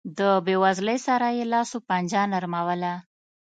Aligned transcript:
له 0.17 0.29
بېوزلۍ 0.45 0.97
سره 1.07 1.27
یې 1.37 1.43
لاس 1.53 1.69
و 1.77 1.79
پنجه 1.87 2.21
نرموله. 2.33 2.93